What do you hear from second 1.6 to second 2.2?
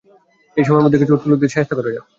করা যাক!